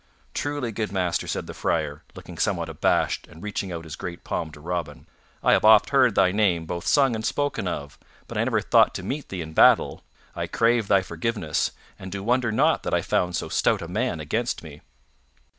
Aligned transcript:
"Truly, 0.33 0.71
good 0.71 0.91
master," 0.91 1.27
said 1.27 1.45
the 1.45 1.53
Friar, 1.53 2.01
looking 2.15 2.39
somewhat 2.39 2.69
abashed 2.69 3.27
and 3.27 3.43
reaching 3.43 3.71
out 3.71 3.83
his 3.83 3.95
great 3.95 4.23
palm 4.23 4.51
to 4.53 4.59
Robin, 4.59 5.05
"I 5.43 5.53
ha' 5.53 5.63
oft 5.63 5.91
heard 5.91 6.15
thy 6.15 6.31
name 6.31 6.65
both 6.65 6.87
sung 6.87 7.13
and 7.13 7.23
spoken 7.23 7.67
of, 7.67 7.99
but 8.27 8.35
I 8.35 8.43
never 8.43 8.61
thought 8.61 8.95
to 8.95 9.03
meet 9.03 9.29
thee 9.29 9.41
in 9.41 9.53
battle. 9.53 10.03
I 10.35 10.47
crave 10.47 10.87
thy 10.87 11.03
forgiveness, 11.03 11.69
and 11.99 12.11
do 12.11 12.23
wonder 12.23 12.51
not 12.51 12.81
that 12.81 12.95
I 12.95 13.03
found 13.03 13.35
so 13.35 13.47
stout 13.47 13.83
a 13.83 13.87
man 13.87 14.19
against 14.19 14.63
me." 14.63 14.81